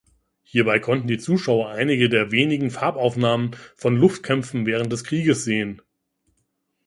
[0.41, 5.79] Hierbei konnten die Zuschauer einige der wenigen Farbaufnahmen von Luftkämpfen während des Krieges sehen.